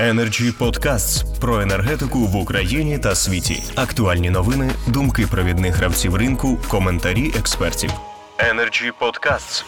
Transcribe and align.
Energy 0.00 0.58
Podcasts 0.58 1.40
про 1.40 1.60
енергетику 1.60 2.18
в 2.18 2.36
Україні 2.36 2.98
та 2.98 3.14
світі. 3.14 3.62
Актуальні 3.74 4.30
новини, 4.30 4.70
думки 4.86 5.26
провідних 5.30 5.74
гравців 5.74 6.14
ринку, 6.14 6.58
коментарі 6.68 7.32
експертів. 7.38 7.90
Energy 8.38 8.92
Podcasts. 9.00 9.64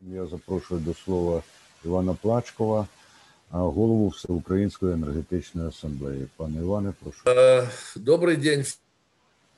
Я 0.00 0.26
запрошую 0.26 0.80
до 0.80 0.94
слова 0.94 1.42
Івана 1.84 2.16
Плачкова, 2.22 2.86
голову 3.50 4.08
Всеукраїнської 4.08 4.92
енергетичної 4.92 5.68
асамблеї. 5.68 6.26
Пане 6.36 6.60
Иване, 6.60 6.92
прошу. 7.02 7.22
Э, 7.24 7.66
добрый 7.96 8.36
день 8.36 8.64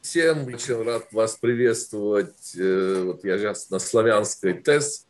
всем. 0.02 0.46
Очень 0.54 0.82
рад 0.82 1.06
вас 1.12 1.34
приветствовать. 1.34 2.56
Э, 2.56 3.04
вот 3.04 3.24
я 3.24 3.38
сейчас 3.38 3.70
на 3.70 3.78
славянской 3.78 4.54
ТЭС 4.54 5.04
э, 5.04 5.06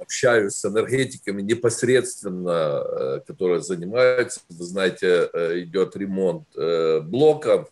Общаюсь 0.00 0.54
с 0.54 0.64
энергетиками 0.64 1.42
непосредственно, 1.42 3.22
которые 3.26 3.62
занимаются. 3.62 4.40
Вы 4.48 4.64
знаете, 4.64 5.28
идет 5.62 5.96
ремонт 5.96 6.46
блока. 7.04 7.66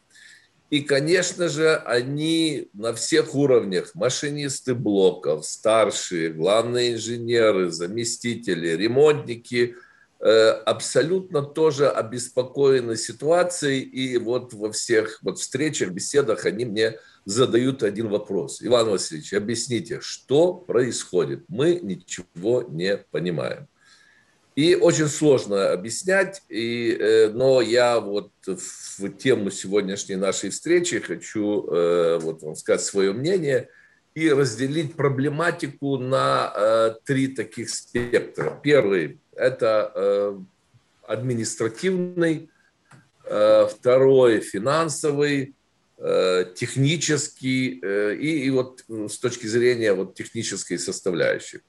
И, 0.71 0.81
конечно 0.81 1.49
же, 1.49 1.77
они 1.77 2.69
на 2.73 2.93
всех 2.95 3.35
уровнях, 3.35 3.95
машинисты 3.95 4.75
блоков, 4.75 5.45
старшие, 5.47 6.31
главные 6.31 6.95
инженеры, 6.95 7.71
заместители, 7.71 8.71
ремонтники, 8.71 9.77
абсолютно 10.19 11.43
тоже 11.43 11.89
обеспокоены 11.89 12.97
ситуацией. 12.97 13.83
И 13.83 14.17
вот 14.19 14.53
во 14.55 14.73
всех 14.73 15.21
вот 15.23 15.39
встречах, 15.39 15.91
беседах 15.91 16.47
они 16.47 16.65
мне 16.65 16.99
задают 17.25 17.83
один 17.83 18.09
вопрос. 18.09 18.63
Иван 18.63 18.91
Васильевич, 18.91 19.33
объясните, 19.33 20.01
что 20.01 20.53
происходит? 20.53 21.45
Мы 21.49 21.81
ничего 21.83 22.63
не 22.63 22.99
понимаем. 23.11 23.67
И 24.57 24.77
очень 24.77 25.09
сложно 25.09 25.73
объяснять, 25.73 26.43
и, 26.49 27.31
но 27.35 27.61
я 27.61 27.99
вот 27.99 28.31
в 28.47 29.09
тему 29.19 29.51
сегодняшней 29.51 30.15
нашей 30.15 30.51
встречи 30.51 31.01
хочу 31.01 31.63
вот 32.21 32.43
вам 32.43 32.55
сказать 32.55 32.83
свое 32.83 33.13
мнение 33.13 33.69
и 34.15 34.31
разделить 34.31 34.95
проблематику 34.95 35.99
на 35.99 36.95
три 37.05 37.29
таких 37.29 37.69
спектра. 37.69 38.61
Первый– 38.63 39.19
это 39.35 40.37
административный, 41.03 42.49
второй– 43.25 44.41
финансовый, 44.41 45.57
технический 45.97 47.69
и, 47.71 48.47
и 48.47 48.51
вот 48.51 48.85
с 48.89 49.19
точки 49.19 49.47
зрения 49.47 49.93
вот 49.93 50.15
технической 50.15 50.79
составляющей. 50.79 51.61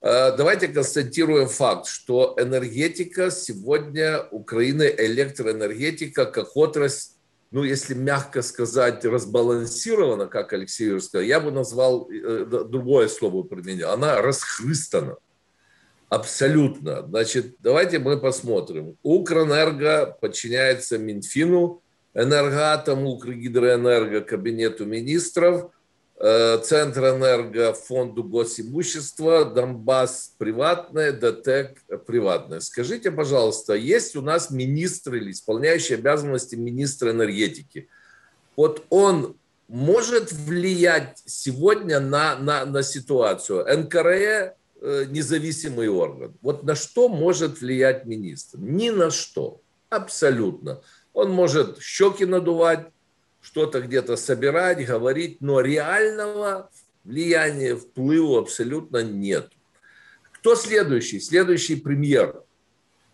Давайте 0.00 0.68
констатируем 0.68 1.48
факт, 1.48 1.86
что 1.86 2.36
энергетика 2.38 3.30
сегодня 3.30 4.22
Украины, 4.30 4.92
электроэнергетика 4.96 6.26
как 6.26 6.56
отрасль, 6.56 7.14
ну, 7.50 7.64
если 7.64 7.94
мягко 7.94 8.42
сказать, 8.42 9.04
разбалансирована, 9.04 10.26
как 10.26 10.52
Алексей 10.52 10.84
Юрьевич 10.84 11.06
сказал, 11.06 11.26
я 11.26 11.40
бы 11.40 11.50
назвал, 11.50 12.08
другое 12.08 13.08
слово 13.08 13.42
применил, 13.42 13.90
она 13.90 14.20
расхрыстана. 14.20 15.16
Абсолютно. 16.10 17.06
Значит, 17.06 17.56
давайте 17.58 17.98
мы 17.98 18.20
посмотрим. 18.20 18.96
Укрэнерго 19.02 20.16
подчиняется 20.20 20.98
Минфину, 20.98 21.82
Энергоатом, 22.14 23.06
Укргидроэнерго, 23.06 24.22
Кабинету 24.22 24.86
министров, 24.86 25.70
Центрэнерго, 26.18 27.74
Фонду 27.74 28.24
госимущества, 28.24 29.44
Донбасс 29.44 30.34
приватное, 30.36 31.12
ДТЭК 31.12 31.78
приватное. 32.06 32.58
Скажите, 32.58 33.12
пожалуйста, 33.12 33.74
есть 33.74 34.16
у 34.16 34.22
нас 34.22 34.50
министр 34.50 35.14
или 35.14 35.30
исполняющий 35.30 35.94
обязанности 35.94 36.56
министра 36.56 37.12
энергетики? 37.12 37.88
Вот 38.56 38.84
он 38.90 39.36
может 39.68 40.32
влиять 40.32 41.22
сегодня 41.24 42.00
на, 42.00 42.36
на, 42.36 42.64
на 42.64 42.82
ситуацию? 42.82 43.64
НКРЕ 43.78 44.56
независимый 45.10 45.88
орган. 45.88 46.36
Вот 46.40 46.64
на 46.64 46.74
что 46.74 47.08
может 47.08 47.60
влиять 47.60 48.06
министр? 48.06 48.58
Ни 48.58 48.90
на 48.90 49.10
что. 49.10 49.60
Абсолютно. 49.88 50.82
Он 51.18 51.32
может 51.32 51.82
щеки 51.82 52.24
надувать, 52.24 52.86
что-то 53.40 53.80
где-то 53.80 54.14
собирать, 54.14 54.86
говорить, 54.86 55.40
но 55.40 55.60
реального 55.60 56.70
влияния, 57.02 57.74
вплыва 57.74 58.38
абсолютно 58.38 59.02
нет. 59.02 59.50
Кто 60.30 60.54
следующий? 60.54 61.18
Следующий 61.18 61.74
премьер. 61.74 62.40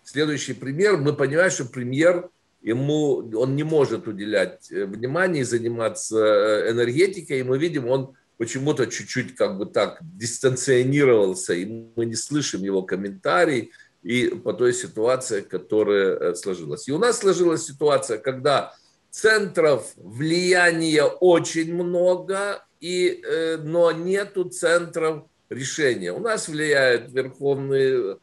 Следующий 0.02 0.52
премьер, 0.52 0.98
мы 0.98 1.14
понимаем, 1.14 1.50
что 1.50 1.64
премьер, 1.64 2.28
ему, 2.60 3.26
он 3.38 3.56
не 3.56 3.62
может 3.62 4.06
уделять 4.06 4.68
внимание 4.68 5.40
и 5.40 5.46
заниматься 5.46 6.70
энергетикой, 6.70 7.40
и 7.40 7.42
мы 7.42 7.56
видим, 7.56 7.88
он 7.88 8.14
почему-то 8.36 8.86
чуть-чуть 8.86 9.34
как 9.34 9.56
бы 9.56 9.64
так 9.64 10.00
дистанционировался, 10.02 11.54
и 11.54 11.64
мы 11.96 12.04
не 12.04 12.16
слышим 12.16 12.64
его 12.64 12.82
комментарий 12.82 13.72
и 14.04 14.28
по 14.28 14.52
той 14.52 14.72
ситуации, 14.72 15.40
которая 15.40 16.34
сложилась. 16.34 16.86
И 16.86 16.92
у 16.92 16.98
нас 16.98 17.18
сложилась 17.18 17.64
ситуация, 17.64 18.18
когда 18.18 18.72
центров 19.10 19.92
влияния 19.96 21.04
очень 21.04 21.74
много, 21.74 22.64
и, 22.80 23.22
но 23.62 23.90
нету 23.92 24.44
центров 24.44 25.24
решения. 25.48 26.12
У 26.12 26.20
нас 26.20 26.48
влияет 26.48 27.10
Верховный 27.10 28.18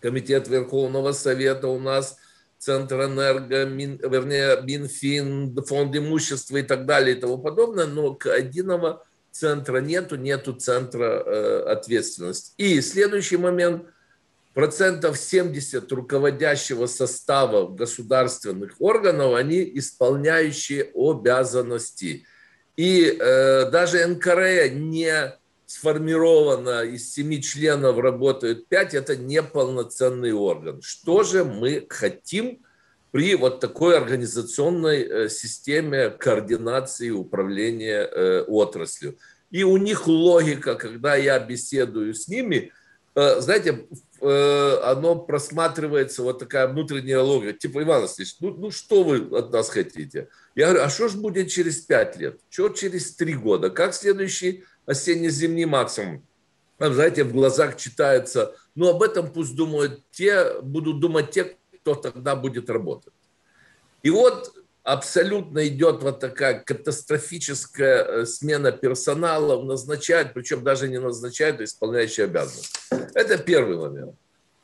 комитет 0.00 0.48
Верховного 0.48 1.12
Совета, 1.12 1.68
у 1.68 1.78
нас 1.78 2.16
Центр 2.62 3.06
энерго, 3.06 3.64
Мин, 3.64 3.98
вернее, 3.98 4.62
Минфин, 4.62 5.52
фонд 5.64 5.96
имущества 5.96 6.58
и 6.58 6.62
так 6.62 6.86
далее 6.86 7.16
и 7.16 7.20
тому 7.20 7.38
подобное, 7.38 7.86
но 7.86 8.16
единого 8.24 9.04
центра 9.32 9.80
нету, 9.80 10.14
нету 10.14 10.52
центра 10.52 11.24
э, 11.26 11.62
ответственности. 11.62 12.52
И 12.58 12.80
следующий 12.80 13.36
момент, 13.36 13.86
процентов 14.54 15.18
70 15.18 15.90
руководящего 15.92 16.86
состава 16.86 17.68
государственных 17.68 18.74
органов, 18.80 19.34
они 19.34 19.62
исполняющие 19.74 20.90
обязанности. 20.94 22.26
И 22.76 23.16
э, 23.18 23.70
даже 23.70 24.06
НКР 24.06 24.72
не 24.72 25.36
сформировано 25.66 26.82
из 26.82 27.12
семи 27.12 27.42
членов 27.42 27.98
работают 27.98 28.68
пять, 28.68 28.94
это 28.94 29.16
неполноценный 29.16 30.32
орган. 30.32 30.82
Что 30.82 31.22
же 31.22 31.44
мы 31.44 31.86
хотим 31.88 32.62
при 33.10 33.34
вот 33.36 33.60
такой 33.60 33.96
организационной 33.96 35.30
системе 35.30 36.10
координации 36.10 37.10
управления 37.10 38.04
отраслью. 38.46 39.18
И 39.50 39.64
у 39.64 39.76
них 39.76 40.06
логика, 40.06 40.74
когда 40.76 41.14
я 41.14 41.38
беседую 41.38 42.14
с 42.14 42.26
ними, 42.26 42.72
знаете, 43.14 43.86
оно 44.20 45.16
просматривается 45.16 46.22
вот 46.22 46.38
такая 46.38 46.68
внутренняя 46.68 47.20
логика. 47.20 47.58
Типа, 47.58 47.82
Иван 47.82 48.02
Васильевич, 48.02 48.36
ну, 48.40 48.54
ну 48.54 48.70
что 48.70 49.02
вы 49.02 49.36
от 49.36 49.52
нас 49.52 49.68
хотите? 49.68 50.28
Я 50.54 50.68
говорю, 50.68 50.84
а 50.84 50.88
что 50.88 51.08
же 51.08 51.18
будет 51.18 51.48
через 51.48 51.80
пять 51.80 52.16
лет? 52.16 52.40
Что 52.48 52.68
через 52.68 53.14
три 53.16 53.34
года? 53.34 53.70
Как 53.70 53.94
следующий 53.94 54.64
осенне-зимний 54.86 55.66
максимум? 55.66 56.24
Там, 56.78 56.94
знаете, 56.94 57.24
в 57.24 57.32
глазах 57.32 57.76
читается, 57.76 58.54
ну, 58.74 58.88
об 58.88 59.02
этом 59.02 59.30
пусть 59.30 59.54
думают 59.54 60.02
те, 60.10 60.60
будут 60.62 61.00
думать 61.00 61.30
те, 61.30 61.56
кто 61.80 61.94
тогда 61.94 62.34
будет 62.34 62.70
работать. 62.70 63.12
И 64.02 64.10
вот 64.10 64.54
абсолютно 64.84 65.66
идет 65.68 66.02
вот 66.02 66.20
такая 66.20 66.60
катастрофическая 66.60 68.24
смена 68.24 68.72
персонала, 68.72 69.62
назначают, 69.62 70.34
причем 70.34 70.64
даже 70.64 70.88
не 70.88 70.98
назначают, 70.98 71.60
а 71.60 71.64
исполняющие 71.64 72.24
обязанности. 72.24 72.78
Это 73.14 73.38
первый 73.38 73.76
момент. 73.76 74.16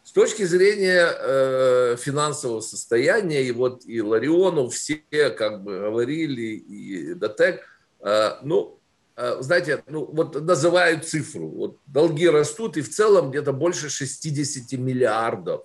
С 0.03 0.13
точки 0.13 0.43
зрения 0.45 1.07
э, 1.07 1.97
финансового 1.99 2.61
состояния, 2.61 3.43
и 3.43 3.53
вот 3.53 3.85
и 3.85 4.01
Ларионов 4.01 4.75
все 4.75 4.97
как 5.37 5.63
бы 5.63 5.81
говорили, 5.81 6.57
и 6.57 7.15
Датек, 7.15 7.61
э, 8.01 8.39
ну, 8.43 8.81
э, 9.17 9.37
знаете, 9.41 9.85
ну, 9.87 10.07
вот 10.07 10.41
называют 10.41 11.07
цифру, 11.07 11.49
вот 11.49 11.77
долги 11.87 12.27
растут, 12.27 12.79
и 12.79 12.81
в 12.81 12.89
целом 12.89 13.31
где-то 13.31 13.53
больше 13.53 13.91
60 13.91 14.73
миллиардов 14.79 15.65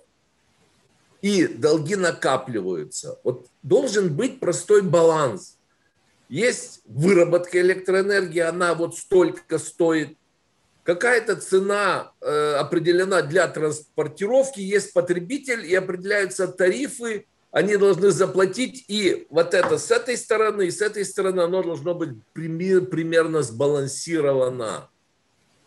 и 1.24 1.46
долги 1.46 1.96
накапливаются. 1.96 3.18
Вот 3.24 3.46
должен 3.62 4.14
быть 4.14 4.40
простой 4.40 4.82
баланс. 4.82 5.56
Есть 6.28 6.82
выработка 6.84 7.62
электроэнергии, 7.62 8.40
она 8.40 8.74
вот 8.74 8.94
столько 8.98 9.58
стоит. 9.58 10.18
Какая-то 10.82 11.36
цена 11.36 12.12
э, 12.20 12.56
определена 12.56 13.22
для 13.22 13.48
транспортировки, 13.48 14.60
есть 14.60 14.92
потребитель 14.92 15.64
и 15.64 15.74
определяются 15.74 16.46
тарифы, 16.46 17.24
они 17.50 17.78
должны 17.78 18.10
заплатить, 18.10 18.84
и 18.88 19.26
вот 19.30 19.54
это 19.54 19.78
с 19.78 19.90
этой 19.90 20.18
стороны, 20.18 20.66
и 20.66 20.70
с 20.70 20.82
этой 20.82 21.06
стороны 21.06 21.40
оно 21.40 21.62
должно 21.62 21.94
быть 21.94 22.10
примерно 22.34 23.40
сбалансировано. 23.40 24.90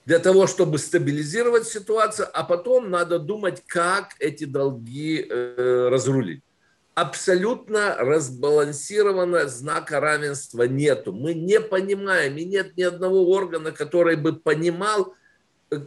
Для 0.08 0.20
того, 0.20 0.48
чтобы 0.48 0.78
стабилизировать 0.78 1.68
ситуацию, 1.68 2.30
а 2.32 2.44
потом 2.44 2.90
надо 2.90 3.20
думать, 3.20 3.62
как 3.68 4.12
эти 4.20 4.46
долги 4.46 5.20
э, 5.20 5.90
разрулить. 5.92 6.42
Абсолютно 6.96 7.94
разбалансированного 7.98 9.50
знака 9.50 10.00
равенства 10.00 10.64
нету. 10.64 11.12
Мы 11.12 11.34
не 11.34 11.60
понимаем, 11.60 12.38
и 12.38 12.46
нет 12.46 12.78
ни 12.78 12.84
одного 12.84 13.30
органа, 13.30 13.74
который 13.74 14.16
бы 14.16 14.32
понимал, 14.38 15.14
э, 15.72 15.80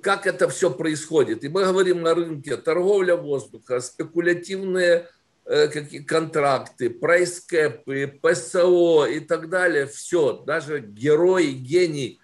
как 0.00 0.28
это 0.28 0.48
все 0.48 0.70
происходит. 0.70 1.42
И 1.42 1.48
мы 1.48 1.64
говорим 1.64 2.02
на 2.02 2.14
рынке 2.14 2.56
торговля 2.56 3.16
воздуха, 3.16 3.80
спекулятивные 3.80 5.08
э, 5.46 5.66
какие 5.66 6.00
контракты, 6.00 6.90
прайскэпы, 6.90 8.20
ПСО 8.22 9.06
и 9.06 9.18
так 9.18 9.48
далее. 9.48 9.86
Все, 9.88 10.44
даже 10.46 10.78
герой, 10.78 11.50
гений 11.50 12.20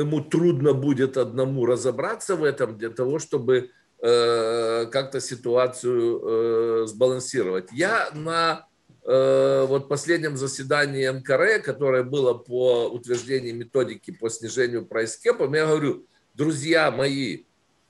ему 0.00 0.20
трудно 0.20 0.72
будет 0.72 1.16
одному 1.16 1.66
разобраться 1.66 2.36
в 2.36 2.44
этом 2.44 2.76
для 2.76 2.90
того, 2.90 3.18
чтобы 3.18 3.70
э, 4.00 4.86
как-то 4.86 5.20
ситуацию 5.20 6.20
э, 6.22 6.86
сбалансировать. 6.86 7.68
Я 7.72 8.10
на 8.12 8.66
э, 9.04 9.64
вот 9.68 9.88
последнем 9.88 10.36
заседании 10.36 11.08
НКР, 11.08 11.62
которое 11.62 12.02
было 12.02 12.34
по 12.34 12.88
утверждению 12.88 13.56
методики 13.56 14.10
по 14.10 14.28
снижению 14.28 14.84
прайскепа, 14.86 15.44
я 15.54 15.66
говорю, 15.66 16.06
друзья 16.34 16.90
мои, 16.90 17.44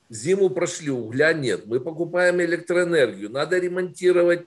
зиму 0.09 0.51
прошли, 0.51 0.91
угля 0.91 1.33
нет, 1.33 1.67
мы 1.67 1.81
покупаем 1.81 2.41
электроэнергию, 2.41 3.31
надо 3.31 3.59
ремонтировать 3.59 4.47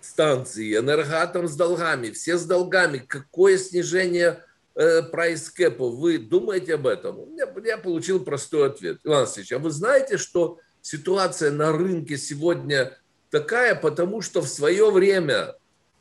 станции, 0.00 0.78
энергоатом 0.78 1.46
с 1.46 1.54
долгами, 1.54 2.10
все 2.10 2.38
с 2.38 2.44
долгами, 2.46 2.98
какое 2.98 3.58
снижение 3.58 4.42
Э, 4.80 5.02
прайс-кэпу, 5.02 5.90
вы 5.90 6.16
думаете 6.16 6.76
об 6.76 6.86
этом? 6.86 7.36
Я, 7.36 7.46
я 7.66 7.76
получил 7.76 8.24
простой 8.24 8.68
ответ. 8.68 9.00
Иван 9.04 9.26
Васильевич, 9.26 9.52
а 9.52 9.58
вы 9.58 9.70
знаете, 9.70 10.16
что 10.16 10.58
ситуация 10.80 11.50
на 11.50 11.70
рынке 11.70 12.16
сегодня 12.16 12.96
такая, 13.30 13.74
потому 13.74 14.22
что 14.22 14.40
в 14.40 14.48
свое 14.48 14.90
время 14.90 15.54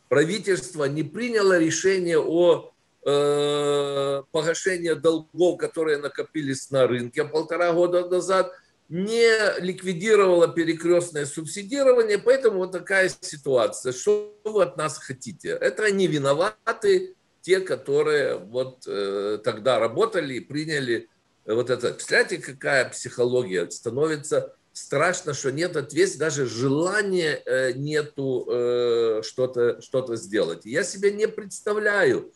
правительство 0.07 0.85
не 0.85 1.03
приняло 1.03 1.59
решение 1.59 2.19
о 2.19 2.71
э, 3.05 4.23
погашении 4.31 4.93
долгов, 4.93 5.57
которые 5.57 5.97
накопились 5.97 6.71
на 6.71 6.87
рынке 6.87 7.25
полтора 7.25 7.73
года 7.73 8.07
назад, 8.07 8.49
не 8.87 9.59
ликвидировало 9.59 10.47
перекрестное 10.47 11.25
субсидирование, 11.25 12.17
поэтому 12.17 12.59
вот 12.59 12.71
такая 12.71 13.11
ситуация. 13.19 13.91
Что 13.91 14.33
вы 14.45 14.63
от 14.63 14.77
нас 14.77 14.97
хотите? 14.99 15.49
Это 15.49 15.83
они 15.83 16.07
виноваты, 16.07 17.17
те, 17.41 17.59
которые 17.59 18.37
вот 18.37 18.83
э, 18.87 19.39
тогда 19.43 19.79
работали 19.79 20.35
и 20.35 20.39
приняли 20.39 21.09
вот 21.45 21.69
это. 21.69 21.91
Представляете, 21.93 22.37
какая 22.37 22.89
психология 22.89 23.69
становится 23.69 24.53
страшно, 24.73 25.33
что 25.33 25.51
нет 25.51 25.75
ответственности, 25.75 26.19
даже 26.19 26.45
желания 26.45 27.41
э, 27.45 27.73
нету 27.73 28.47
э, 28.49 29.21
что-то 29.23 29.81
что 29.81 30.15
сделать. 30.15 30.65
Я 30.65 30.83
себе 30.83 31.11
не 31.11 31.27
представляю, 31.27 32.31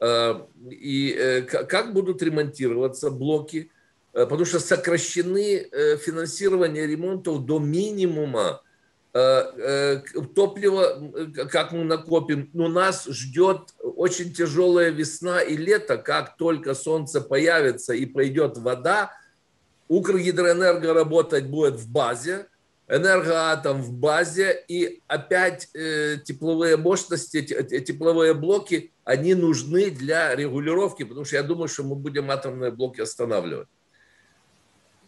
э, 0.00 0.34
и 0.70 1.14
э, 1.16 1.42
как 1.42 1.92
будут 1.92 2.22
ремонтироваться 2.22 3.10
блоки, 3.10 3.70
э, 4.12 4.24
потому 4.24 4.44
что 4.44 4.58
сокращены 4.58 5.68
э, 5.70 5.96
финансирование 5.96 6.86
ремонтов 6.86 7.44
до 7.46 7.58
минимума. 7.58 8.62
Э, 9.18 9.50
э, 9.56 10.02
топливо, 10.34 11.10
как 11.50 11.72
мы 11.72 11.84
накопим, 11.84 12.50
но 12.52 12.68
нас 12.68 13.06
ждет 13.06 13.72
очень 13.82 14.34
тяжелая 14.34 14.90
весна 14.90 15.40
и 15.40 15.56
лето, 15.56 15.96
как 15.96 16.36
только 16.36 16.74
солнце 16.74 17.22
появится 17.22 17.94
и 17.94 18.04
пойдет 18.04 18.58
вода, 18.58 19.12
Укргидроэнерго 19.88 20.92
работать 20.92 21.46
будет 21.46 21.76
в 21.76 21.90
базе, 21.90 22.48
энергоатом 22.88 23.80
в 23.80 23.90
базе, 23.90 24.62
и 24.68 25.00
опять 25.06 25.70
э, 25.72 26.18
тепловые 26.22 26.76
мощности, 26.76 27.40
тепловые 27.40 28.34
блоки, 28.34 28.92
они 29.04 29.34
нужны 29.34 29.90
для 29.90 30.34
регулировки, 30.34 31.04
потому 31.04 31.24
что 31.24 31.36
я 31.36 31.42
думаю, 31.42 31.68
что 31.68 31.84
мы 31.84 31.96
будем 31.96 32.30
атомные 32.30 32.70
блоки 32.70 33.00
останавливать. 33.00 33.68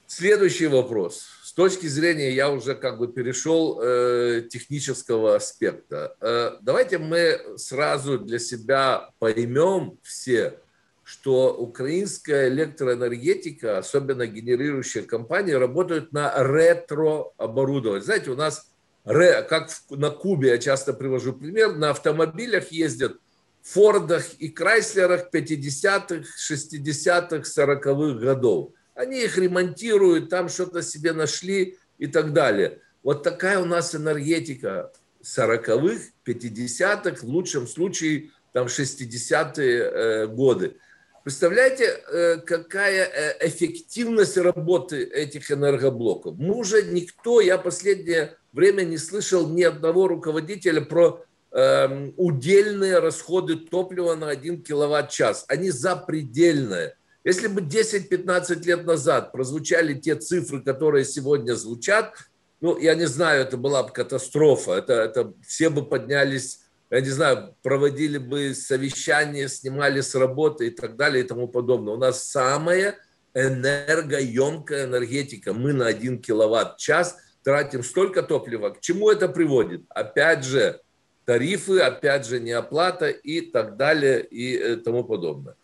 Следующий 0.06 0.68
вопрос 0.68 1.37
точки 1.58 1.88
зрения, 1.88 2.30
я 2.30 2.50
уже 2.52 2.76
как 2.76 2.98
бы 2.98 3.08
перешел 3.08 3.80
э, 3.82 4.42
технического 4.48 5.34
аспекта. 5.34 6.14
Э, 6.20 6.52
давайте 6.60 6.98
мы 6.98 7.40
сразу 7.56 8.16
для 8.16 8.38
себя 8.38 9.10
поймем 9.18 9.98
все, 10.04 10.60
что 11.02 11.52
украинская 11.52 12.48
электроэнергетика, 12.48 13.78
особенно 13.78 14.28
генерирующие 14.28 15.02
компании, 15.02 15.50
работают 15.50 16.12
на 16.12 16.32
ретро-оборудовании. 16.32 18.04
Знаете, 18.04 18.30
у 18.30 18.36
нас, 18.36 18.70
ре, 19.04 19.42
как 19.42 19.68
на 19.90 20.10
Кубе, 20.10 20.50
я 20.50 20.58
часто 20.58 20.92
привожу 20.92 21.32
пример, 21.32 21.74
на 21.74 21.90
автомобилях 21.90 22.70
ездят 22.70 23.16
Фордах 23.62 24.34
и 24.38 24.48
Крайслерах 24.48 25.34
50-х, 25.34 26.22
60-х, 26.38 27.38
40-х 27.38 28.18
годов. 28.20 28.70
Они 28.98 29.22
их 29.22 29.38
ремонтируют, 29.38 30.28
там 30.28 30.48
что-то 30.48 30.82
себе 30.82 31.12
нашли 31.12 31.78
и 31.98 32.08
так 32.08 32.32
далее. 32.32 32.80
Вот 33.04 33.22
такая 33.22 33.60
у 33.60 33.64
нас 33.64 33.94
энергетика 33.94 34.90
40-х, 35.22 36.10
50-х, 36.26 37.24
в 37.24 37.28
лучшем 37.28 37.68
случае 37.68 38.30
там 38.52 38.66
60-е 38.66 39.78
э, 39.78 40.26
годы. 40.26 40.78
Представляете, 41.22 41.84
э, 41.84 42.38
какая 42.38 43.04
э, 43.04 43.46
эффективность 43.46 44.36
работы 44.36 45.04
этих 45.04 45.52
энергоблоков? 45.52 46.36
Мы 46.36 46.56
уже 46.56 46.82
никто, 46.82 47.40
я 47.40 47.56
последнее 47.56 48.36
время 48.52 48.82
не 48.82 48.98
слышал 48.98 49.48
ни 49.48 49.62
одного 49.62 50.08
руководителя 50.08 50.80
про 50.80 51.24
э, 51.52 52.10
удельные 52.16 52.98
расходы 52.98 53.54
топлива 53.54 54.16
на 54.16 54.28
1 54.30 54.64
киловатт-час. 54.64 55.44
Они 55.46 55.70
запредельные. 55.70 56.97
Если 57.24 57.48
бы 57.48 57.60
10-15 57.60 58.64
лет 58.64 58.86
назад 58.86 59.32
прозвучали 59.32 59.94
те 59.94 60.14
цифры, 60.14 60.62
которые 60.62 61.04
сегодня 61.04 61.54
звучат, 61.54 62.14
ну, 62.60 62.78
я 62.78 62.94
не 62.94 63.06
знаю, 63.06 63.42
это 63.42 63.56
была 63.56 63.82
бы 63.82 63.92
катастрофа. 63.92 64.72
Это, 64.72 64.94
это 64.94 65.32
все 65.46 65.70
бы 65.70 65.84
поднялись, 65.84 66.60
я 66.90 67.00
не 67.00 67.10
знаю, 67.10 67.54
проводили 67.62 68.18
бы 68.18 68.54
совещания, 68.54 69.48
снимали 69.48 70.00
с 70.00 70.14
работы 70.14 70.68
и 70.68 70.70
так 70.70 70.96
далее 70.96 71.24
и 71.24 71.26
тому 71.26 71.48
подобное. 71.48 71.94
У 71.94 71.98
нас 71.98 72.24
самая 72.24 72.96
энергоемкая 73.34 74.86
энергетика. 74.86 75.52
Мы 75.52 75.72
на 75.72 75.86
1 75.86 76.20
киловатт-час 76.20 77.16
тратим 77.42 77.84
столько 77.84 78.22
топлива. 78.22 78.70
К 78.70 78.80
чему 78.80 79.10
это 79.10 79.28
приводит? 79.28 79.82
Опять 79.90 80.44
же, 80.44 80.80
тарифы, 81.24 81.78
опять 81.78 82.26
же, 82.26 82.40
неоплата 82.40 83.08
и 83.08 83.40
так 83.40 83.76
далее 83.76 84.24
и 84.24 84.56
э, 84.56 84.76
тому 84.76 85.04
подобное. 85.04 85.54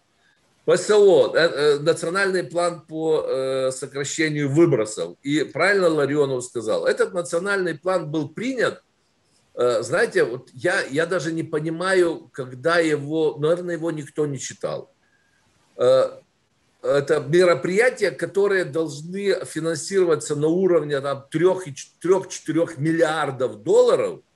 ПСО, 0.65 1.33
э, 1.35 1.39
э, 1.39 1.79
национальный 1.81 2.43
план 2.43 2.81
по 2.87 3.23
э, 3.27 3.71
сокращению 3.71 4.51
выбросов. 4.51 5.17
И 5.23 5.45
правильно 5.45 5.89
Ларионов 5.89 6.45
сказал, 6.45 6.87
этот 6.87 7.13
национальный 7.13 7.75
план 7.75 8.11
был 8.11 8.29
принят, 8.29 8.83
знаете, 9.57 10.25
вот 10.25 10.51
я, 10.53 10.81
я 10.91 11.07
даже 11.07 11.31
не 11.31 11.45
понимаю, 11.45 12.29
когда 12.33 12.79
его, 12.81 13.37
наверное, 13.39 13.77
его 13.77 13.93
никто 13.93 14.27
не 14.27 14.41
читал. 14.41 14.91
Это 15.77 17.21
мероприятия, 17.29 18.11
которые 18.11 18.65
должны 18.65 19.45
финансироваться 19.45 20.35
на 20.35 20.49
уровне 20.49 20.97
3-4 20.97 22.81
миллиардов 22.81 23.63
долларов– 23.63 24.23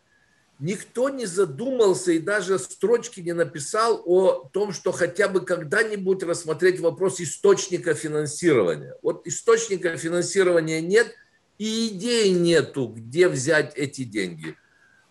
никто 0.61 1.09
не 1.09 1.27
задумался 1.27 2.13
и 2.13 2.19
даже 2.19 2.59
строчки 2.59 3.21
не 3.21 3.33
написал 3.33 4.03
о 4.05 4.49
том, 4.53 4.73
что 4.73 4.93
хотя 4.93 5.29
бы 5.29 5.41
когда-нибудь 5.41 6.23
рассмотреть 6.23 6.81
вопрос 6.81 7.21
источника 7.21 7.95
финансирования. 7.95 8.95
Вот 9.03 9.27
источника 9.27 9.97
финансирования 9.97 10.81
нет, 10.81 11.15
и 11.59 11.89
идеи 11.89 12.29
нету, 12.29 12.89
где 12.89 13.29
взять 13.29 13.73
эти 13.77 14.05
деньги. 14.05 14.57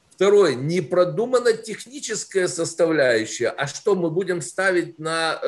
Второе, 0.09 0.55
не 0.55 0.81
продумана 0.81 1.53
техническая 1.53 2.47
составляющая, 2.47 3.49
а 3.49 3.67
что 3.67 3.95
мы 3.95 4.09
будем 4.09 4.41
ставить 4.41 4.97
на 4.97 5.39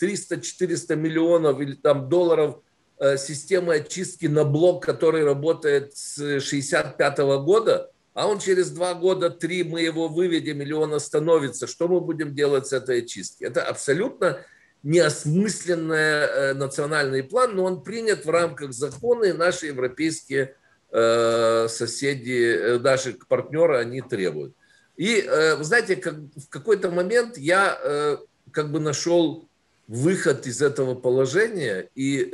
300-400 0.00 0.96
миллионов 0.96 1.60
или 1.60 1.74
там 1.74 2.08
долларов 2.08 2.58
э, 2.98 3.16
системы 3.16 3.76
очистки 3.76 4.26
на 4.26 4.44
блок, 4.44 4.84
который 4.84 5.24
работает 5.24 5.96
с 5.96 6.18
1965 6.18 7.18
года– 7.44 7.90
а 8.20 8.26
он 8.26 8.38
через 8.38 8.70
два 8.70 8.92
года, 8.92 9.30
три 9.30 9.64
мы 9.64 9.80
его 9.80 10.06
выведем, 10.06 10.60
или 10.60 10.74
он 10.74 10.92
остановится, 10.92 11.66
что 11.66 11.88
мы 11.88 12.02
будем 12.02 12.34
делать 12.34 12.66
с 12.66 12.74
этой 12.74 12.98
очисткой? 12.98 13.48
Это 13.48 13.62
абсолютно 13.62 14.44
неосмысленный 14.82 15.96
э, 15.96 16.52
национальный 16.52 17.22
план, 17.22 17.56
но 17.56 17.64
он 17.64 17.82
принят 17.82 18.26
в 18.26 18.28
рамках 18.28 18.74
закона, 18.74 19.24
и 19.24 19.32
наши 19.32 19.68
европейские 19.68 20.54
э, 20.90 21.66
соседи, 21.70 22.56
э, 22.56 22.78
наши 22.78 23.16
партнеры, 23.26 23.78
они 23.78 24.02
требуют. 24.02 24.52
И, 24.98 25.26
вы 25.56 25.64
знаете, 25.64 25.96
как, 25.96 26.16
в 26.16 26.50
какой-то 26.50 26.90
момент 26.90 27.38
я 27.38 28.18
как 28.50 28.70
бы 28.70 28.80
нашел 28.80 29.48
выход 29.88 30.46
из 30.46 30.60
этого 30.60 30.94
положения 30.94 31.88
и 31.94 32.24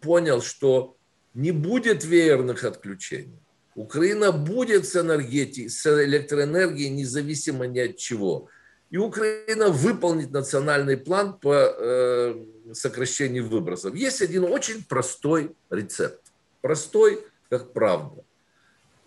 понял, 0.00 0.42
что 0.42 0.94
не 1.34 1.50
будет 1.50 2.04
веерных 2.04 2.62
отключений. 2.62 3.41
Украина 3.74 4.32
будет 4.32 4.86
с 4.86 4.96
энергетикой, 4.96 5.70
с 5.70 6.04
электроэнергией 6.04 6.90
независимо 6.90 7.66
ни 7.66 7.78
от 7.78 7.96
чего. 7.96 8.48
И 8.90 8.98
Украина 8.98 9.68
выполнит 9.68 10.30
национальный 10.30 10.98
план 10.98 11.38
по 11.38 11.54
э, 11.54 12.44
сокращению 12.74 13.48
выбросов. 13.48 13.94
Есть 13.94 14.20
один 14.20 14.44
очень 14.44 14.84
простой 14.84 15.56
рецепт. 15.70 16.20
Простой, 16.60 17.24
как 17.48 17.72
правда. 17.72 18.22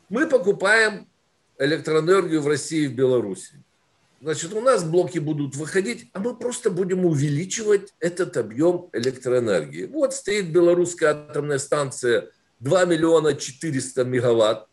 Мы 0.10 0.28
покупаем 0.28 1.08
электроэнергию 1.60 2.42
в 2.42 2.48
России 2.48 2.86
и 2.86 2.88
в 2.88 2.96
Беларуси. 2.96 3.62
Значит, 4.22 4.54
у 4.54 4.62
нас 4.62 4.84
блоки 4.84 5.20
будут 5.20 5.56
выходить, 5.56 6.10
а 6.14 6.20
мы 6.20 6.36
просто 6.36 6.72
будем 6.72 7.06
увеличивать 7.06 7.94
этот 8.00 8.38
объем 8.38 8.90
электроэнергии. 8.92 9.86
Вот 9.86 10.16
стоит 10.16 10.52
белорусская 10.52 11.12
атомная 11.12 11.60
станция 11.60 12.32
2 12.60 12.86
миллиона 12.86 13.34
400 13.34 14.04
мегаватт 14.04 14.68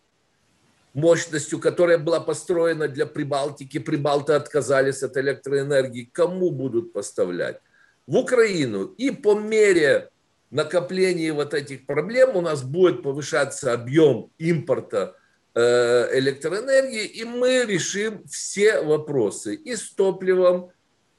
мощностью, 0.95 1.59
которая 1.59 1.99
была 1.99 2.21
построена 2.21 2.89
для 2.89 3.07
Прибалтики. 3.07 3.79
Прибалты 3.79 4.35
отказались 4.35 5.03
от 5.03 5.17
электроэнергии. 5.17 6.11
Кому 6.13 6.51
будут 6.51 6.93
поставлять? 6.93 7.59
В 8.07 8.17
Украину. 8.17 8.85
И 8.85 9.11
по 9.11 9.35
мере 9.35 10.11
накопления 10.51 11.33
вот 11.33 11.55
этих 11.55 11.87
проблем 11.87 12.37
у 12.37 12.41
нас 12.41 12.63
будет 12.63 13.03
повышаться 13.03 13.73
объем 13.73 14.31
импорта 14.39 15.17
Э, 15.55 16.09
электроэнергии, 16.19 17.05
и 17.05 17.25
мы 17.25 17.67
решим 17.67 18.25
все 18.27 18.81
вопросы 18.81 19.55
и 19.55 19.77
с 19.77 19.91
топливом, 19.91 20.71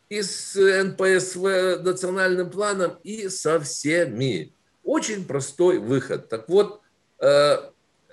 и 0.10 0.24
с 0.24 0.56
НПСВ 0.56 1.84
национальным 1.84 2.50
планом, 2.50 2.98
и 3.04 3.30
со 3.30 3.60
всеми. 3.60 4.52
Очень 4.84 5.26
простой 5.26 5.80
выход. 5.80 6.30
Так 6.30 6.50
вот, 6.50 6.82
э, 7.20 7.58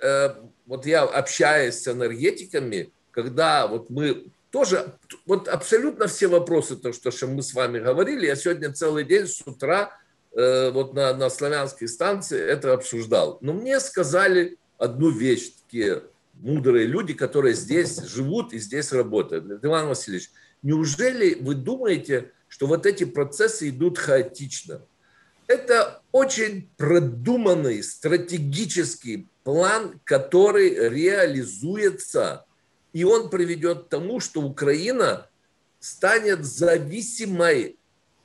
э, 0.02 0.34
вот 0.66 0.86
я 0.86 1.02
общаюсь 1.02 1.74
с 1.76 1.88
энергетиками, 1.88 2.92
когда 3.10 3.66
вот 3.66 3.90
мы 3.90 4.26
тоже, 4.50 4.94
вот 5.26 5.48
абсолютно 5.48 6.06
все 6.06 6.28
вопросы, 6.28 6.76
то, 6.76 6.92
что 6.92 7.26
мы 7.26 7.42
с 7.42 7.54
вами 7.54 7.78
говорили, 7.78 8.26
я 8.26 8.36
сегодня 8.36 8.72
целый 8.72 9.04
день 9.04 9.26
с 9.26 9.42
утра 9.46 9.96
вот 10.32 10.94
на, 10.94 11.12
на 11.12 11.28
славянской 11.28 11.88
станции 11.88 12.38
это 12.40 12.72
обсуждал. 12.72 13.38
Но 13.40 13.52
мне 13.52 13.80
сказали 13.80 14.58
одну 14.78 15.10
вещь, 15.10 15.52
такие 15.64 16.04
мудрые 16.40 16.86
люди, 16.86 17.14
которые 17.14 17.54
здесь 17.54 17.98
живут 18.02 18.52
и 18.52 18.58
здесь 18.58 18.92
работают. 18.92 19.64
Иван 19.64 19.88
Васильевич, 19.88 20.30
неужели 20.62 21.34
вы 21.40 21.54
думаете, 21.54 22.32
что 22.48 22.66
вот 22.66 22.86
эти 22.86 23.04
процессы 23.04 23.68
идут 23.68 23.98
хаотично? 23.98 24.82
Это 25.46 26.00
очень 26.12 26.71
продуманный 26.76 27.83
стратегический 27.83 29.29
план, 29.45 30.00
который 30.05 30.88
реализуется, 30.88 32.47
и 32.93 33.05
он 33.05 33.31
приведет 33.31 33.85
к 33.85 33.88
тому, 33.88 34.21
что 34.21 34.43
Украина 34.43 35.29
станет 35.79 36.45
зависимой 36.45 37.79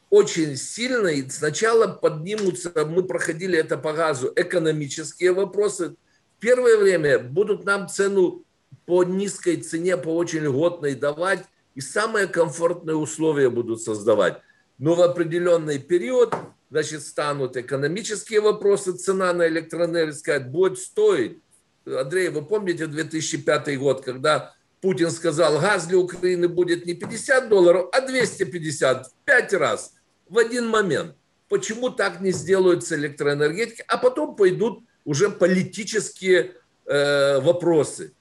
очень 0.10 0.56
сильной. 0.56 1.30
Сначала 1.30 1.88
поднимутся, 1.88 2.72
мы 2.86 3.04
проходили 3.04 3.58
это 3.58 3.78
по 3.78 3.94
газу, 3.94 4.32
экономические 4.36 5.34
вопросы, 5.34 5.96
первое 6.40 6.78
время 6.78 7.20
будут 7.20 7.66
нам 7.66 7.88
цену 7.88 8.44
по 8.86 9.04
низкой 9.04 9.58
цене, 9.58 9.98
по 9.98 10.10
очень 10.10 10.42
льготной 10.42 10.96
давать, 10.96 11.44
и 11.76 11.82
самые 11.82 12.28
комфортные 12.28 12.96
условия 12.96 13.50
будут 13.50 13.82
создавать. 13.82 14.40
Но 14.78 14.96
в 14.96 15.02
определенный 15.02 15.80
период, 15.80 16.34
значит, 16.76 17.04
станут 17.04 17.56
экономические 17.56 18.42
вопросы, 18.42 18.92
цена 18.98 19.32
на 19.32 19.48
электроэнергию, 19.48 20.14
сказать, 20.14 20.52
будет 20.52 20.78
стоить. 20.78 21.40
Андрей, 21.86 22.28
вы 22.28 22.44
помните 22.44 22.88
2005 22.88 23.80
год, 23.80 24.04
когда 24.04 24.54
Путин 24.82 25.10
сказал, 25.10 25.58
газ 25.62 25.88
для 25.88 26.00
Украины 26.00 26.50
будет 26.50 26.86
не 26.86 26.94
50 26.94 27.48
долларов, 27.48 27.88
а 27.94 28.02
250, 28.02 29.08
в 29.08 29.12
5 29.24 29.54
раз, 29.54 29.94
в 30.28 30.38
один 30.38 30.68
момент. 30.68 31.16
Почему 31.48 31.92
так 31.92 32.20
не 32.20 32.32
сделают 32.32 32.84
с 32.84 32.92
электроэнергетикой, 32.92 33.86
а 33.88 33.98
потом 33.98 34.36
пойдут 34.36 34.84
уже 35.06 35.30
политические 35.30 36.56
э, 36.86 37.40
вопросы. 37.40 38.14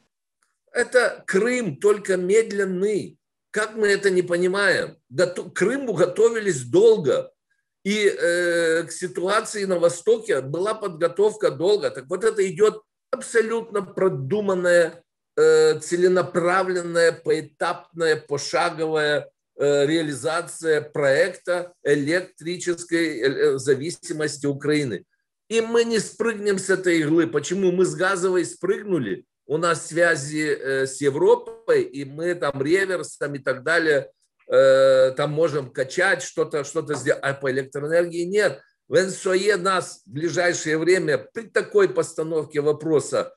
Это 0.71 1.25
Крым, 1.27 1.79
только 1.79 2.17
медленный. 2.17 3.19
Как 3.51 3.75
мы 3.75 3.89
это 3.89 4.11
не 4.11 4.23
понимаем? 4.23 4.97
К 5.13 5.51
Крыму 5.53 5.95
готовились 5.95 6.63
долго. 6.63 7.33
И 7.85 8.07
э, 8.07 8.85
к 8.85 8.93
ситуации 8.93 9.65
на 9.65 9.79
Востоке 9.79 10.41
была 10.41 10.75
подготовка 10.75 11.51
долго. 11.51 11.91
Так 11.91 12.07
вот 12.09 12.25
это 12.25 12.47
идет 12.49 12.81
абсолютно 13.11 13.83
продуманная, 13.83 15.03
э, 15.37 15.79
целенаправленная, 15.79 17.13
поэтапная, 17.13 18.17
пошаговая 18.17 19.29
э, 19.57 19.87
реализация 19.87 20.81
проекта 20.81 21.75
электрической 21.85 23.21
э, 23.21 23.59
зависимости 23.59 24.47
Украины. 24.47 25.05
И 25.49 25.61
мы 25.61 25.85
не 25.85 25.99
спрыгнем 25.99 26.59
с 26.59 26.71
этой 26.71 27.01
иглы. 27.01 27.27
Почему? 27.27 27.71
Мы 27.71 27.85
с 27.85 27.95
газовой 27.95 28.47
спрыгнули, 28.47 29.27
у 29.47 29.59
нас 29.59 29.89
связи 29.89 30.47
э, 30.47 30.87
с 30.87 31.01
Европой, 31.01 31.83
и 31.83 32.05
мы 32.05 32.35
там 32.35 32.63
реверсом 32.63 33.35
и 33.35 33.39
так 33.39 33.63
далее, 33.63 33.99
э, 33.99 34.11
там 34.47 35.33
можем 35.33 35.71
качать 35.71 36.23
что-то, 36.23 36.65
что-то 36.65 36.95
сделать, 36.95 37.23
а 37.23 37.33
по 37.35 37.51
электроэнергии 37.51 38.25
нет. 38.25 38.61
В 38.87 39.01
НСОЕ 39.01 39.57
нас 39.57 40.03
в 40.05 40.13
ближайшее 40.13 40.77
время 40.77 41.19
при 41.19 41.45
такой 41.45 41.89
постановке 41.89 42.61
вопроса 42.61 43.35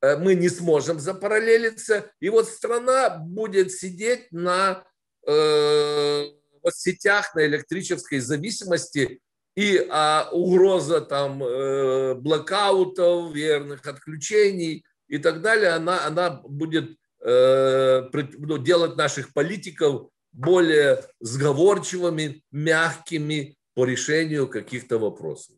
э, 0.00 0.16
мы 0.16 0.34
не 0.34 0.48
сможем 0.48 1.00
запараллелиться, 1.00 2.10
и 2.20 2.28
вот 2.28 2.48
страна 2.48 3.10
будет 3.18 3.72
сидеть 3.72 4.30
на 4.30 4.84
э, 5.26 6.24
сетях, 6.72 7.34
на 7.34 7.44
электрической 7.44 8.20
зависимости, 8.20 9.20
и 9.56 9.86
а, 9.88 10.28
угроза 10.32 11.00
там 11.00 11.42
э, 11.42 12.14
блокаутов, 12.14 13.32
верных 13.34 13.86
отключений 13.86 14.84
и 15.08 15.18
так 15.18 15.42
далее, 15.42 15.70
она, 15.70 16.06
она 16.06 16.30
будет 16.30 16.96
э, 17.24 18.08
ну, 18.12 18.58
делать 18.58 18.96
наших 18.96 19.32
политиков 19.32 20.08
более 20.33 21.03
сговорчивыми, 21.19 22.41
мягкими 22.51 23.55
по 23.73 23.85
решению 23.85 24.47
каких-то 24.47 24.97
вопросов. 24.97 25.55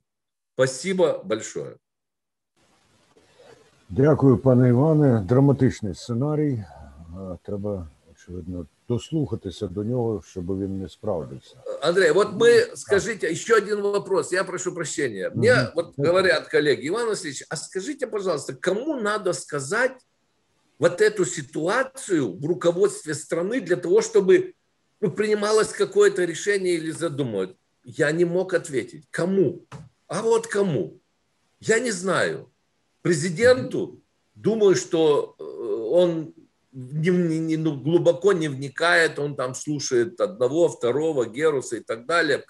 Спасибо 0.54 1.22
большое. 1.24 1.78
Дякую, 3.90 4.38
пане 4.38 4.70
Іване. 4.70 5.26
Драматичний 5.30 5.96
сценарій. 5.96 6.64
Треба, 7.44 7.88
очевидно, 8.12 8.66
дослухатися 8.88 9.68
до 9.68 9.84
нього, 9.84 10.24
щоб 10.26 10.60
він 10.60 10.82
не 10.82 10.90
справдився. 10.90 11.56
Андрей, 11.82 12.12
вот 12.12 12.28
мы, 12.34 12.76
скажите, 12.76 13.32
еще 13.32 13.56
один 13.56 13.82
вопрос, 13.82 14.34
я 14.34 14.44
прошу 14.44 14.74
прощения. 14.74 15.32
Мне 15.36 15.54
угу. 15.54 15.72
вот 15.76 15.94
говорят 15.98 16.48
коллеги, 16.48 16.88
Иван 16.88 17.08
Васильевич, 17.08 17.44
а 17.50 17.56
скажите, 17.56 18.08
пожалуйста, 18.08 18.54
кому 18.54 18.96
надо 18.96 19.34
сказать 19.34 19.98
вот 20.80 21.02
эту 21.02 21.26
ситуацию 21.26 22.40
в 22.40 22.46
руководстве 22.46 23.14
страны 23.14 23.62
для 23.62 23.76
того, 23.76 24.02
чтобы 24.02 24.54
ну, 25.01 25.11
принималось 25.11 25.69
какое-то 25.69 26.25
решение 26.25 26.75
или 26.75 26.91
задумывать? 26.91 27.57
Я 27.85 28.11
не 28.13 28.25
мог 28.25 28.55
ответить. 28.55 29.07
Кому? 29.11 29.67
А 30.09 30.23
вот 30.23 30.47
кому? 30.47 31.01
Я 31.61 31.79
не 31.79 31.91
знаю. 31.91 32.53
Президенту, 33.03 34.03
думаю, 34.35 34.75
что 34.75 35.37
э, 35.39 35.43
он 35.43 36.35
не, 36.73 37.11
не, 37.11 37.57
ну, 37.57 37.81
глубоко 37.81 38.33
не 38.33 38.49
вникает, 38.49 39.19
он 39.19 39.35
там 39.35 39.55
слушает 39.55 40.21
одного, 40.21 40.69
второго, 40.69 41.25
Геруса 41.25 41.77
и 41.77 41.81
так 41.81 42.07
далее. 42.07 42.45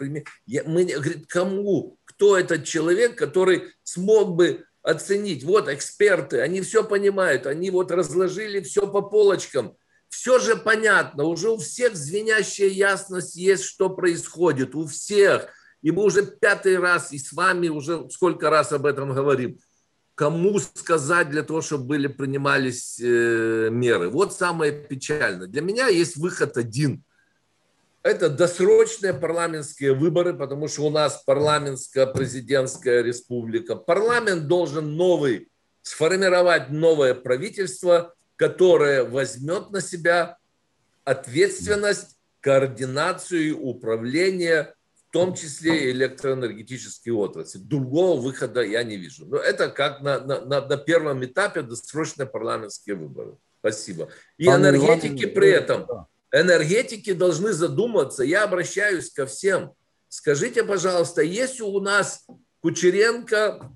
Я, 0.46 0.64
мы, 0.64 0.84
говорит, 0.84 1.26
кому? 1.28 1.98
Кто 2.04 2.36
этот 2.36 2.64
человек, 2.64 3.16
который 3.16 3.68
смог 3.84 4.34
бы 4.34 4.64
оценить? 4.82 5.44
Вот 5.44 5.68
эксперты, 5.68 6.40
они 6.40 6.60
все 6.62 6.82
понимают, 6.82 7.46
они 7.46 7.70
вот 7.70 7.92
разложили 7.92 8.60
все 8.60 8.90
по 8.90 9.00
полочкам. 9.00 9.76
Все 10.08 10.38
же 10.38 10.56
понятно, 10.56 11.24
уже 11.24 11.50
у 11.50 11.58
всех 11.58 11.96
звенящая 11.96 12.68
ясность 12.68 13.36
есть, 13.36 13.64
что 13.64 13.90
происходит, 13.90 14.74
у 14.74 14.86
всех. 14.86 15.48
И 15.82 15.90
мы 15.90 16.04
уже 16.04 16.24
пятый 16.26 16.78
раз, 16.78 17.12
и 17.12 17.18
с 17.18 17.32
вами 17.32 17.68
уже 17.68 18.08
сколько 18.10 18.50
раз 18.50 18.72
об 18.72 18.86
этом 18.86 19.12
говорим 19.14 19.58
кому 20.16 20.58
сказать 20.58 21.28
для 21.28 21.42
того, 21.42 21.60
чтобы 21.60 21.84
были 21.84 22.06
принимались 22.08 22.98
э, 22.98 23.68
меры. 23.70 24.08
Вот 24.08 24.32
самое 24.32 24.72
печальное. 24.72 25.46
Для 25.46 25.60
меня 25.60 25.88
есть 25.88 26.16
выход 26.16 26.56
один. 26.56 27.04
Это 28.02 28.30
досрочные 28.30 29.12
парламентские 29.12 29.92
выборы, 29.92 30.32
потому 30.32 30.68
что 30.68 30.86
у 30.86 30.90
нас 30.90 31.22
парламентская 31.26 32.06
президентская 32.06 33.02
республика. 33.02 33.76
Парламент 33.76 34.46
должен 34.46 34.96
новый, 34.96 35.50
сформировать 35.82 36.70
новое 36.70 37.14
правительство, 37.14 38.14
которое 38.36 39.04
возьмет 39.04 39.70
на 39.70 39.80
себя 39.80 40.38
ответственность, 41.04 42.16
координацию, 42.40 43.58
управление 43.58 44.74
том 45.16 45.34
числе 45.34 45.84
и 45.84 45.92
электроэнергетические 45.92 47.14
отрасли. 47.14 47.56
Другого 47.56 48.20
выхода 48.20 48.60
я 48.60 48.82
не 48.82 48.98
вижу. 48.98 49.24
Но 49.24 49.38
это 49.38 49.70
как 49.70 50.02
на, 50.02 50.20
на, 50.20 50.60
на, 50.60 50.76
первом 50.76 51.24
этапе 51.24 51.62
досрочные 51.62 52.26
парламентские 52.26 52.96
выборы. 52.96 53.38
Спасибо. 53.60 54.10
И 54.36 54.44
энергетики 54.46 55.24
при 55.24 55.48
этом, 55.48 56.06
энергетики 56.30 57.14
должны 57.14 57.54
задуматься. 57.54 58.24
Я 58.24 58.44
обращаюсь 58.44 59.10
ко 59.10 59.24
всем. 59.24 59.72
Скажите, 60.10 60.64
пожалуйста, 60.64 61.22
есть 61.22 61.62
у 61.62 61.80
нас 61.80 62.26
Кучеренко, 62.60 63.72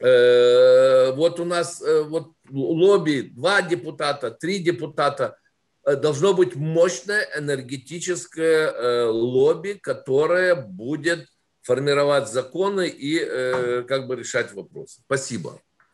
э, 0.00 1.12
вот 1.12 1.40
у 1.40 1.46
нас 1.46 1.80
э, 1.80 2.02
вот 2.02 2.32
лобби, 2.51 3.31
два 3.35 3.61
депутата, 3.61 4.31
три 4.31 4.59
депутата, 4.59 5.37
Э, 5.83 5.95
должно 5.95 6.33
быть 6.33 6.55
мощное 6.55 7.27
энергетическое 7.37 8.71
э, 8.71 9.05
лобби, 9.05 9.79
которое 9.81 10.55
будет 10.55 11.27
формировать 11.63 12.29
законы 12.31 12.87
и 12.87 13.19
э, 13.19 13.83
как 13.87 14.07
бы 14.07 14.15
решать 14.15 14.53
вопросы. 14.53 15.01
Спасибо. 15.05 15.53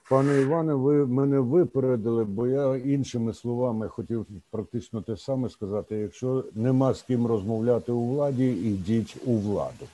Пане 0.09 0.41
Іване, 0.41 0.73
ви 0.73 1.05
мене 1.05 1.39
випередили, 1.39 2.23
бо 2.23 2.47
я 2.47 2.75
іншими 2.75 3.33
словами 3.33 3.87
хотів 3.87 4.25
практично 4.51 5.01
те 5.01 5.17
саме 5.17 5.49
сказати. 5.49 5.95
Якщо 5.95 6.45
нема 6.53 6.93
з 6.93 7.01
ким 7.01 7.27
розмовляти 7.27 7.91
у 7.91 8.09
владі, 8.09 8.45
ідіть 8.45 9.15
у 9.25 9.37
владу. 9.37 9.87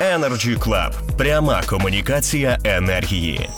Energy 0.00 0.58
Club. 0.58 1.16
Пряма 1.18 1.62
комунікація 1.68 2.58
енергії. 2.64 3.48